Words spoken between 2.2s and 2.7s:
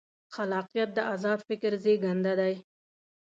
دی.